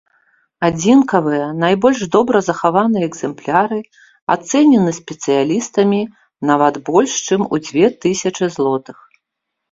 [0.67, 3.77] Адзінкавыя, найбольш добра захаваныя экземпляры,
[4.35, 5.99] ацэнены спецыялістамі
[6.51, 8.97] нават больш чым у дзве тысячы злотых.